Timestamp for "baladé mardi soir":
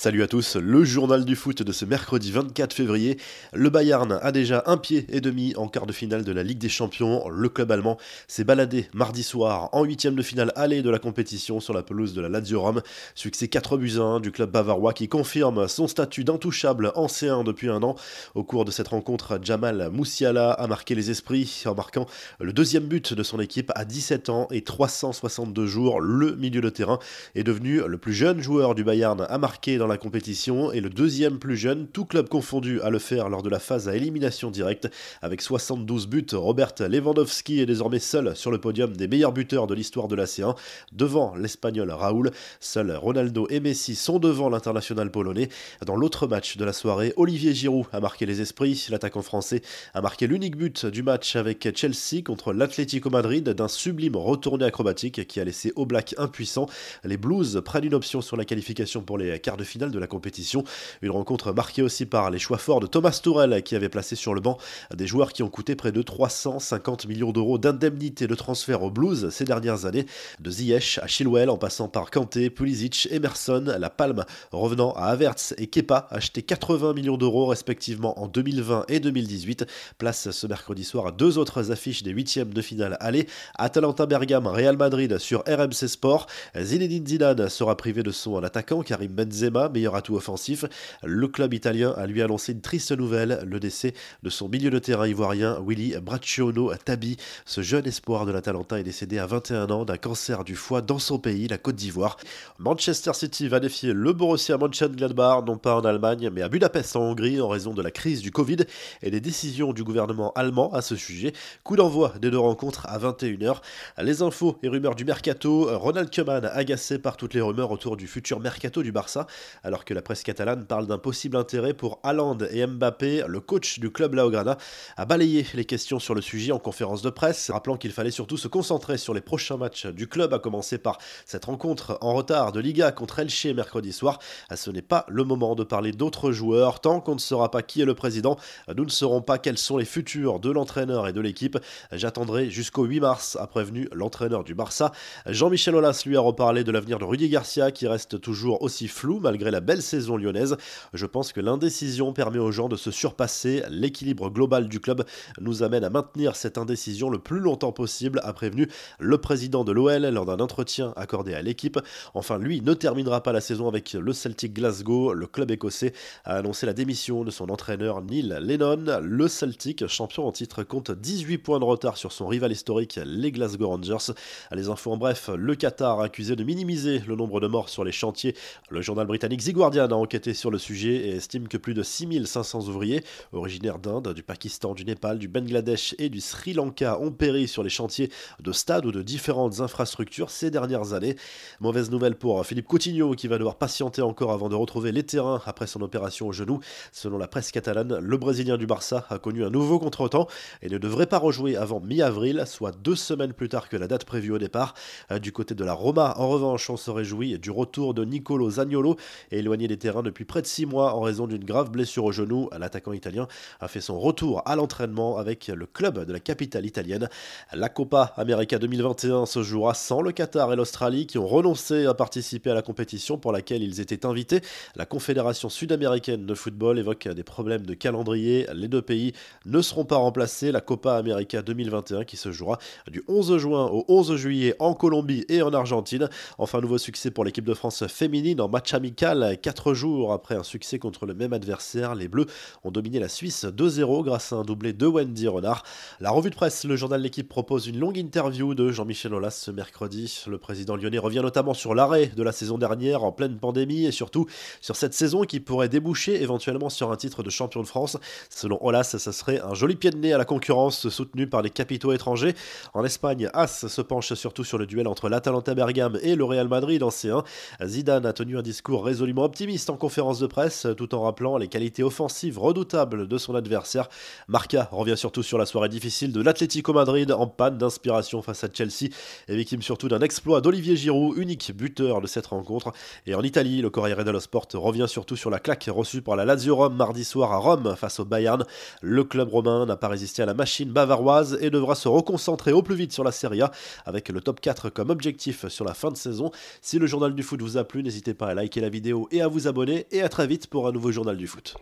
8.44-9.70